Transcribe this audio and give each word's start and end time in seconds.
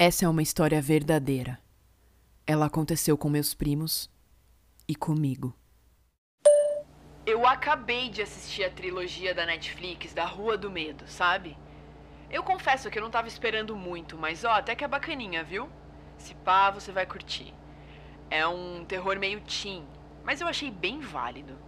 Essa 0.00 0.26
é 0.26 0.28
uma 0.28 0.42
história 0.42 0.80
verdadeira. 0.80 1.58
Ela 2.46 2.66
aconteceu 2.66 3.18
com 3.18 3.28
meus 3.28 3.52
primos 3.52 4.08
e 4.86 4.94
comigo. 4.94 5.52
Eu 7.26 7.44
acabei 7.44 8.08
de 8.08 8.22
assistir 8.22 8.62
a 8.62 8.70
trilogia 8.70 9.34
da 9.34 9.44
Netflix 9.44 10.14
da 10.14 10.24
Rua 10.24 10.56
do 10.56 10.70
Medo, 10.70 11.02
sabe? 11.08 11.58
Eu 12.30 12.44
confesso 12.44 12.88
que 12.88 12.96
eu 12.96 13.02
não 13.02 13.10
tava 13.10 13.26
esperando 13.26 13.74
muito, 13.74 14.16
mas 14.16 14.44
ó, 14.44 14.52
até 14.52 14.76
que 14.76 14.84
é 14.84 14.88
bacaninha, 14.88 15.42
viu? 15.42 15.68
Se 16.16 16.32
pá, 16.32 16.70
você 16.70 16.92
vai 16.92 17.04
curtir. 17.04 17.52
É 18.30 18.46
um 18.46 18.84
terror 18.84 19.18
meio 19.18 19.40
teen, 19.40 19.84
mas 20.22 20.40
eu 20.40 20.46
achei 20.46 20.70
bem 20.70 21.00
válido. 21.00 21.58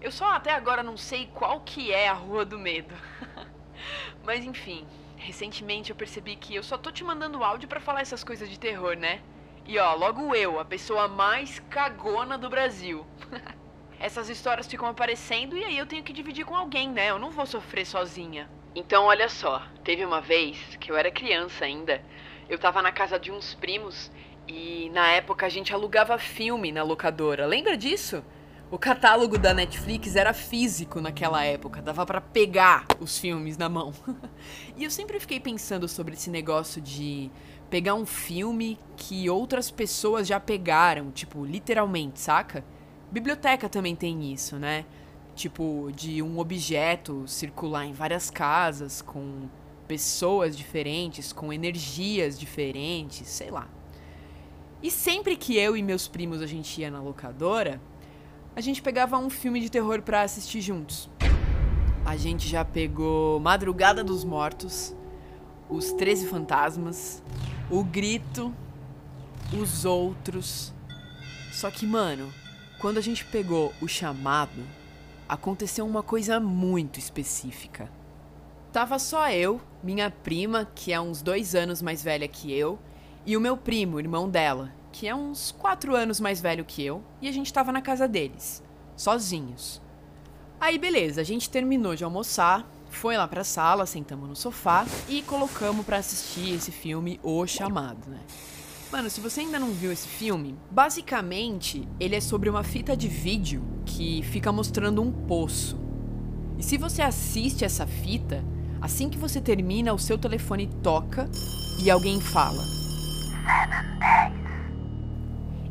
Eu 0.00 0.10
só 0.10 0.30
até 0.30 0.50
agora 0.50 0.82
não 0.82 0.96
sei 0.96 1.26
qual 1.26 1.60
que 1.60 1.92
é 1.92 2.08
a 2.08 2.14
Rua 2.14 2.42
do 2.42 2.58
Medo. 2.58 2.94
mas 4.24 4.46
enfim, 4.46 4.86
recentemente 5.20 5.90
eu 5.90 5.96
percebi 5.96 6.34
que 6.34 6.54
eu 6.54 6.62
só 6.62 6.76
tô 6.76 6.90
te 6.90 7.04
mandando 7.04 7.44
áudio 7.44 7.68
para 7.68 7.80
falar 7.80 8.00
essas 8.00 8.24
coisas 8.24 8.48
de 8.48 8.58
terror, 8.58 8.96
né? 8.96 9.20
E 9.66 9.78
ó, 9.78 9.94
logo 9.94 10.34
eu, 10.34 10.58
a 10.58 10.64
pessoa 10.64 11.06
mais 11.06 11.60
cagona 11.70 12.36
do 12.36 12.48
Brasil. 12.48 13.06
Essas 14.00 14.30
histórias 14.30 14.66
ficam 14.66 14.88
aparecendo 14.88 15.56
e 15.58 15.62
aí 15.62 15.76
eu 15.76 15.84
tenho 15.84 16.02
que 16.02 16.12
dividir 16.12 16.46
com 16.46 16.56
alguém, 16.56 16.88
né? 16.88 17.10
Eu 17.10 17.18
não 17.18 17.30
vou 17.30 17.44
sofrer 17.44 17.84
sozinha. 17.84 18.48
Então, 18.74 19.04
olha 19.04 19.28
só, 19.28 19.62
teve 19.84 20.04
uma 20.04 20.22
vez 20.22 20.56
que 20.80 20.90
eu 20.90 20.96
era 20.96 21.10
criança 21.10 21.66
ainda, 21.66 22.02
eu 22.48 22.58
tava 22.58 22.80
na 22.80 22.90
casa 22.90 23.18
de 23.18 23.30
uns 23.30 23.54
primos 23.54 24.10
e 24.48 24.90
na 24.94 25.10
época 25.12 25.44
a 25.44 25.50
gente 25.50 25.74
alugava 25.74 26.16
filme 26.18 26.72
na 26.72 26.82
locadora. 26.82 27.46
Lembra 27.46 27.76
disso? 27.76 28.24
O 28.72 28.78
catálogo 28.78 29.36
da 29.36 29.52
Netflix 29.52 30.14
era 30.14 30.32
físico 30.32 31.00
naquela 31.00 31.44
época, 31.44 31.82
dava 31.82 32.06
para 32.06 32.20
pegar 32.20 32.86
os 33.00 33.18
filmes 33.18 33.58
na 33.58 33.68
mão. 33.68 33.92
e 34.76 34.84
eu 34.84 34.90
sempre 34.92 35.18
fiquei 35.18 35.40
pensando 35.40 35.88
sobre 35.88 36.14
esse 36.14 36.30
negócio 36.30 36.80
de 36.80 37.32
pegar 37.68 37.96
um 37.96 38.06
filme 38.06 38.78
que 38.96 39.28
outras 39.28 39.72
pessoas 39.72 40.28
já 40.28 40.38
pegaram, 40.38 41.10
tipo, 41.10 41.44
literalmente, 41.44 42.20
saca? 42.20 42.64
Biblioteca 43.10 43.68
também 43.68 43.96
tem 43.96 44.32
isso, 44.32 44.56
né? 44.56 44.84
Tipo, 45.34 45.90
de 45.92 46.22
um 46.22 46.38
objeto 46.38 47.26
circular 47.26 47.84
em 47.86 47.92
várias 47.92 48.30
casas 48.30 49.02
com 49.02 49.48
pessoas 49.88 50.56
diferentes, 50.56 51.32
com 51.32 51.52
energias 51.52 52.38
diferentes, 52.38 53.26
sei 53.26 53.50
lá. 53.50 53.68
E 54.80 54.92
sempre 54.92 55.36
que 55.36 55.58
eu 55.58 55.76
e 55.76 55.82
meus 55.82 56.06
primos 56.06 56.40
a 56.40 56.46
gente 56.46 56.80
ia 56.80 56.88
na 56.90 57.02
locadora, 57.02 57.80
a 58.54 58.60
gente 58.60 58.82
pegava 58.82 59.16
um 59.18 59.30
filme 59.30 59.60
de 59.60 59.70
terror 59.70 60.02
para 60.02 60.22
assistir 60.22 60.60
juntos. 60.60 61.08
A 62.04 62.16
gente 62.16 62.48
já 62.48 62.64
pegou 62.64 63.38
Madrugada 63.38 64.02
dos 64.02 64.24
Mortos, 64.24 64.94
Os 65.68 65.92
Treze 65.92 66.26
Fantasmas, 66.26 67.22
O 67.70 67.84
Grito, 67.84 68.52
Os 69.52 69.84
Outros. 69.84 70.72
Só 71.52 71.70
que, 71.70 71.86
mano, 71.86 72.32
quando 72.80 72.98
a 72.98 73.02
gente 73.02 73.24
pegou 73.24 73.72
o 73.80 73.86
chamado, 73.86 74.64
aconteceu 75.28 75.86
uma 75.86 76.02
coisa 76.02 76.40
muito 76.40 76.98
específica. 76.98 77.90
Tava 78.72 78.98
só 78.98 79.30
eu, 79.30 79.60
minha 79.82 80.10
prima, 80.10 80.68
que 80.74 80.92
é 80.92 81.00
uns 81.00 81.22
dois 81.22 81.54
anos 81.54 81.82
mais 81.82 82.02
velha 82.02 82.26
que 82.26 82.52
eu, 82.52 82.78
e 83.26 83.36
o 83.36 83.40
meu 83.40 83.56
primo, 83.56 84.00
irmão 84.00 84.28
dela, 84.28 84.72
que 84.92 85.06
é 85.08 85.14
uns 85.14 85.52
quatro 85.52 85.94
anos 85.94 86.20
mais 86.20 86.40
velho 86.40 86.64
que 86.64 86.84
eu, 86.84 87.02
e 87.20 87.28
a 87.28 87.32
gente 87.32 87.52
tava 87.52 87.72
na 87.72 87.82
casa 87.82 88.06
deles, 88.06 88.62
sozinhos. 88.96 89.80
Aí 90.60 90.78
beleza, 90.78 91.20
a 91.20 91.24
gente 91.24 91.48
terminou 91.48 91.94
de 91.94 92.04
almoçar, 92.04 92.66
foi 92.90 93.16
lá 93.16 93.26
pra 93.26 93.44
sala, 93.44 93.86
sentamos 93.86 94.28
no 94.28 94.36
sofá 94.36 94.84
e 95.08 95.22
colocamos 95.22 95.86
para 95.86 95.98
assistir 95.98 96.54
esse 96.54 96.72
filme 96.72 97.18
O 97.22 97.46
Chamado, 97.46 98.10
né? 98.10 98.20
Mano, 98.92 99.08
se 99.08 99.20
você 99.20 99.40
ainda 99.40 99.58
não 99.58 99.70
viu 99.70 99.92
esse 99.92 100.08
filme, 100.08 100.58
basicamente 100.68 101.86
ele 102.00 102.16
é 102.16 102.20
sobre 102.20 102.50
uma 102.50 102.64
fita 102.64 102.96
de 102.96 103.06
vídeo 103.06 103.62
que 103.86 104.20
fica 104.24 104.50
mostrando 104.50 105.00
um 105.00 105.12
poço. 105.12 105.78
E 106.58 106.62
se 106.62 106.76
você 106.76 107.00
assiste 107.00 107.64
essa 107.64 107.86
fita, 107.86 108.44
assim 108.80 109.08
que 109.08 109.16
você 109.16 109.40
termina, 109.40 109.94
o 109.94 109.98
seu 109.98 110.18
telefone 110.18 110.66
toca 110.82 111.30
e 111.80 111.88
alguém 111.88 112.20
fala: 112.20 112.64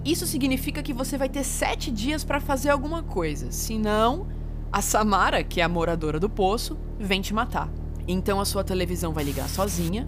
Isso 0.05 0.25
significa 0.25 0.81
que 0.81 0.93
você 0.93 1.17
vai 1.17 1.29
ter 1.29 1.43
sete 1.43 1.91
dias 1.91 2.23
para 2.23 2.39
fazer 2.39 2.69
alguma 2.69 3.03
coisa. 3.03 3.51
Senão, 3.51 4.27
a 4.71 4.81
Samara, 4.81 5.43
que 5.43 5.61
é 5.61 5.63
a 5.63 5.69
moradora 5.69 6.19
do 6.19 6.29
poço, 6.29 6.77
vem 6.99 7.21
te 7.21 7.33
matar. 7.33 7.69
Então 8.07 8.39
a 8.39 8.45
sua 8.45 8.63
televisão 8.63 9.13
vai 9.13 9.23
ligar 9.23 9.47
sozinha 9.49 10.05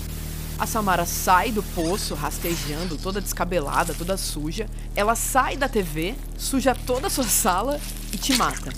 a 0.62 0.68
Samara 0.68 1.08
sai 1.08 1.52
do 1.52 1.64
poço, 1.64 2.14
rastejando, 2.14 2.96
toda 2.96 3.20
descabelada, 3.20 3.96
toda 3.96 4.16
suja. 4.16 4.68
Ela 4.96 5.16
sai 5.16 5.58
da 5.58 5.68
TV, 5.68 6.14
suja 6.38 6.76
toda 6.76 7.08
a 7.08 7.10
sua 7.10 7.24
sala 7.24 7.82
e 8.14 8.18
te 8.18 8.38
mata. 8.38 8.72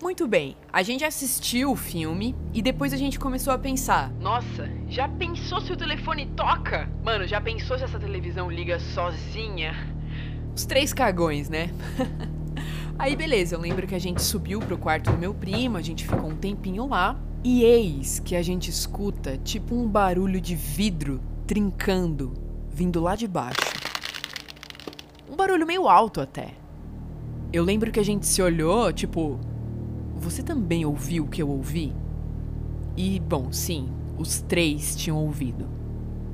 Muito 0.00 0.28
bem, 0.28 0.56
a 0.72 0.80
gente 0.84 1.04
assistiu 1.04 1.72
o 1.72 1.76
filme 1.76 2.36
e 2.52 2.62
depois 2.62 2.92
a 2.92 2.96
gente 2.96 3.18
começou 3.18 3.52
a 3.52 3.58
pensar: 3.58 4.12
Nossa, 4.20 4.70
já 4.88 5.08
pensou 5.08 5.60
se 5.60 5.72
o 5.72 5.76
telefone 5.76 6.26
toca? 6.36 6.88
Mano, 7.02 7.26
já 7.26 7.40
pensou 7.40 7.76
se 7.76 7.82
essa 7.82 7.98
televisão 7.98 8.48
liga 8.48 8.78
sozinha? 8.78 9.74
Os 10.54 10.64
três 10.64 10.92
cagões, 10.92 11.48
né? 11.48 11.70
Aí 12.98 13.16
beleza, 13.16 13.56
eu 13.56 13.60
lembro 13.60 13.86
que 13.86 13.94
a 13.94 13.98
gente 13.98 14.22
subiu 14.22 14.60
pro 14.60 14.78
quarto 14.78 15.10
do 15.10 15.18
meu 15.18 15.34
primo, 15.34 15.76
a 15.76 15.82
gente 15.82 16.04
ficou 16.04 16.30
um 16.30 16.36
tempinho 16.36 16.86
lá. 16.86 17.18
E 17.42 17.62
eis 17.62 18.20
que 18.20 18.36
a 18.36 18.42
gente 18.42 18.70
escuta 18.70 19.36
tipo 19.36 19.74
um 19.74 19.88
barulho 19.88 20.40
de 20.40 20.54
vidro 20.54 21.20
trincando 21.46 22.32
vindo 22.74 23.00
lá 23.00 23.14
de 23.14 23.28
baixo. 23.28 23.60
Um 25.30 25.36
barulho 25.36 25.66
meio 25.66 25.88
alto 25.88 26.20
até. 26.20 26.54
Eu 27.52 27.62
lembro 27.62 27.92
que 27.92 28.00
a 28.00 28.04
gente 28.04 28.26
se 28.26 28.42
olhou, 28.42 28.92
tipo, 28.92 29.38
você 30.16 30.42
também 30.42 30.84
ouviu 30.84 31.24
o 31.24 31.28
que 31.28 31.40
eu 31.40 31.48
ouvi? 31.48 31.94
E, 32.96 33.20
bom, 33.20 33.52
sim, 33.52 33.88
os 34.18 34.40
três 34.42 34.96
tinham 34.96 35.18
ouvido. 35.18 35.68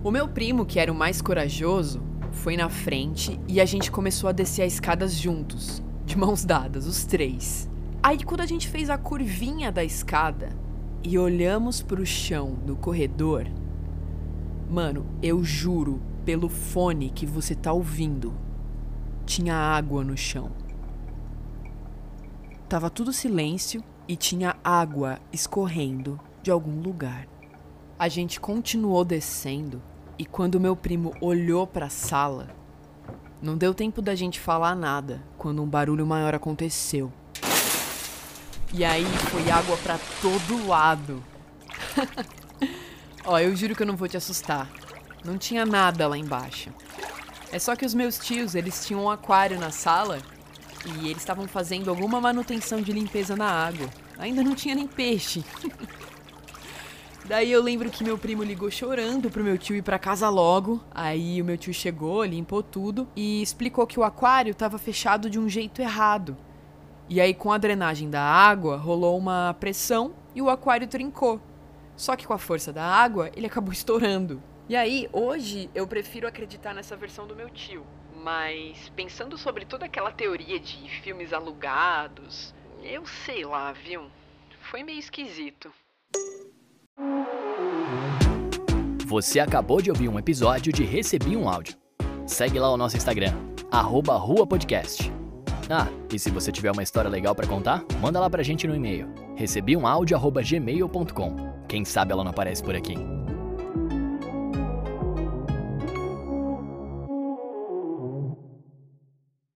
O 0.02 0.10
meu 0.10 0.28
primo, 0.28 0.64
que 0.64 0.78
era 0.78 0.90
o 0.90 0.94
mais 0.94 1.20
corajoso, 1.20 2.02
foi 2.32 2.56
na 2.56 2.68
frente 2.68 3.38
e 3.46 3.60
a 3.60 3.64
gente 3.64 3.90
começou 3.90 4.28
a 4.28 4.32
descer 4.32 4.62
as 4.62 4.74
escadas 4.74 5.14
juntos, 5.14 5.82
de 6.04 6.16
mãos 6.16 6.44
dadas, 6.44 6.86
os 6.86 7.04
três. 7.04 7.68
Aí, 8.02 8.22
quando 8.24 8.40
a 8.40 8.46
gente 8.46 8.68
fez 8.68 8.88
a 8.88 8.96
curvinha 8.96 9.70
da 9.70 9.84
escada, 9.84 10.48
e 11.02 11.18
olhamos 11.18 11.82
para 11.82 12.00
o 12.00 12.06
chão 12.06 12.52
do 12.66 12.76
corredor, 12.76 13.46
mano, 14.68 15.06
eu 15.22 15.42
juro 15.42 16.00
pelo 16.24 16.48
fone 16.48 17.10
que 17.10 17.24
você 17.24 17.54
tá 17.54 17.72
ouvindo, 17.72 18.34
tinha 19.24 19.54
água 19.54 20.04
no 20.04 20.16
chão. 20.16 20.50
Tava 22.68 22.90
tudo 22.90 23.12
silêncio 23.12 23.82
e 24.06 24.14
tinha 24.14 24.56
água 24.62 25.18
escorrendo 25.32 26.20
de 26.42 26.50
algum 26.50 26.80
lugar. 26.80 27.26
A 27.98 28.08
gente 28.08 28.38
continuou 28.38 29.04
descendo 29.04 29.82
e 30.20 30.26
quando 30.26 30.60
meu 30.60 30.76
primo 30.76 31.14
olhou 31.18 31.66
para 31.66 31.86
a 31.86 31.88
sala, 31.88 32.50
não 33.40 33.56
deu 33.56 33.72
tempo 33.72 34.02
da 34.02 34.14
gente 34.14 34.38
falar 34.38 34.76
nada 34.76 35.22
quando 35.38 35.62
um 35.62 35.66
barulho 35.66 36.06
maior 36.06 36.34
aconteceu. 36.34 37.10
E 38.70 38.84
aí 38.84 39.06
foi 39.30 39.50
água 39.50 39.78
para 39.78 39.98
todo 40.20 40.66
lado. 40.66 41.24
Ó, 43.24 43.38
eu 43.38 43.56
juro 43.56 43.74
que 43.74 43.82
eu 43.82 43.86
não 43.86 43.96
vou 43.96 44.08
te 44.08 44.18
assustar. 44.18 44.68
Não 45.24 45.38
tinha 45.38 45.64
nada 45.64 46.06
lá 46.06 46.18
embaixo. 46.18 46.68
É 47.50 47.58
só 47.58 47.74
que 47.74 47.86
os 47.86 47.94
meus 47.94 48.18
tios, 48.18 48.54
eles 48.54 48.84
tinham 48.84 49.04
um 49.04 49.10
aquário 49.10 49.58
na 49.58 49.70
sala 49.70 50.18
e 50.84 51.08
eles 51.08 51.22
estavam 51.22 51.48
fazendo 51.48 51.88
alguma 51.88 52.20
manutenção 52.20 52.82
de 52.82 52.92
limpeza 52.92 53.34
na 53.34 53.48
água. 53.48 53.88
Ainda 54.18 54.42
não 54.42 54.54
tinha 54.54 54.74
nem 54.74 54.86
peixe. 54.86 55.42
Daí 57.30 57.52
eu 57.52 57.62
lembro 57.62 57.88
que 57.90 58.02
meu 58.02 58.18
primo 58.18 58.42
ligou 58.42 58.68
chorando 58.72 59.30
pro 59.30 59.44
meu 59.44 59.56
tio 59.56 59.76
ir 59.76 59.82
para 59.82 60.00
casa 60.00 60.28
logo. 60.28 60.82
Aí 60.90 61.40
o 61.40 61.44
meu 61.44 61.56
tio 61.56 61.72
chegou, 61.72 62.24
limpou 62.24 62.60
tudo 62.60 63.06
e 63.14 63.40
explicou 63.40 63.86
que 63.86 64.00
o 64.00 64.02
aquário 64.02 64.50
estava 64.50 64.78
fechado 64.78 65.30
de 65.30 65.38
um 65.38 65.48
jeito 65.48 65.80
errado. 65.80 66.36
E 67.08 67.20
aí, 67.20 67.32
com 67.32 67.52
a 67.52 67.56
drenagem 67.56 68.10
da 68.10 68.20
água, 68.20 68.76
rolou 68.76 69.16
uma 69.16 69.54
pressão 69.60 70.12
e 70.34 70.42
o 70.42 70.50
aquário 70.50 70.88
trincou. 70.88 71.40
Só 71.94 72.16
que 72.16 72.26
com 72.26 72.34
a 72.34 72.38
força 72.38 72.72
da 72.72 72.84
água, 72.84 73.30
ele 73.36 73.46
acabou 73.46 73.70
estourando. 73.72 74.42
E 74.68 74.74
aí, 74.74 75.08
hoje, 75.12 75.70
eu 75.72 75.86
prefiro 75.86 76.26
acreditar 76.26 76.74
nessa 76.74 76.96
versão 76.96 77.28
do 77.28 77.36
meu 77.36 77.48
tio. 77.48 77.86
Mas, 78.24 78.88
pensando 78.96 79.38
sobre 79.38 79.64
toda 79.64 79.86
aquela 79.86 80.10
teoria 80.10 80.58
de 80.58 80.90
filmes 81.00 81.32
alugados, 81.32 82.52
eu 82.82 83.06
sei 83.24 83.44
lá, 83.44 83.70
viu? 83.70 84.10
Foi 84.62 84.82
meio 84.82 84.98
esquisito. 84.98 85.72
Você 89.10 89.40
acabou 89.40 89.82
de 89.82 89.90
ouvir 89.90 90.08
um 90.08 90.20
episódio 90.20 90.72
de 90.72 90.84
Recebi 90.84 91.36
um 91.36 91.48
Áudio. 91.48 91.74
Segue 92.24 92.60
lá 92.60 92.72
o 92.72 92.76
nosso 92.76 92.96
Instagram, 92.96 93.34
arroba 93.68 94.16
Rua 94.16 94.46
Podcast. 94.46 95.12
Ah, 95.68 95.88
e 96.14 96.16
se 96.16 96.30
você 96.30 96.52
tiver 96.52 96.70
uma 96.70 96.84
história 96.84 97.10
legal 97.10 97.34
para 97.34 97.44
contar, 97.44 97.84
manda 98.00 98.20
lá 98.20 98.30
pra 98.30 98.44
gente 98.44 98.68
no 98.68 98.76
e-mail. 98.76 99.08
Recebi 99.34 99.76
um 99.76 99.84
áudio@gmail.com. 99.84 101.36
Quem 101.66 101.84
sabe 101.84 102.12
ela 102.12 102.22
não 102.22 102.30
aparece 102.30 102.62
por 102.62 102.76
aqui. 102.76 102.94